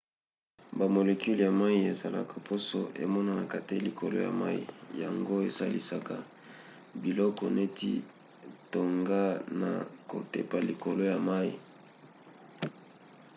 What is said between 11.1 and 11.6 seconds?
ya mai